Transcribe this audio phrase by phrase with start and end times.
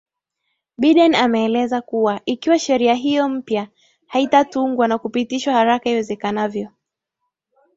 [0.77, 3.67] biden ameeleza kuwa ikiwa sheria hiyo mpya
[4.07, 6.69] haitatungwa na kupitishwa haraka iwezekanavyo